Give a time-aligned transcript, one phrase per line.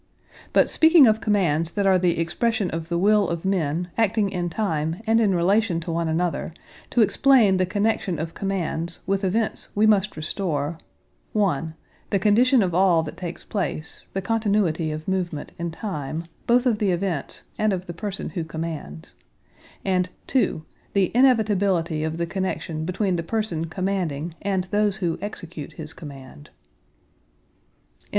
[0.51, 4.49] But speaking of commands that are the expression of the will of men acting in
[4.49, 6.55] time and in relation to one another,
[6.89, 10.79] to explain the connection of commands with events we must restore:
[11.33, 11.75] (1)
[12.09, 16.79] the condition of all that takes place: the continuity of movement in time both of
[16.79, 19.13] the events and of the person who commands,
[19.85, 25.73] and (2) the inevitability of the connection between the person commanding and those who execute
[25.73, 26.49] his command.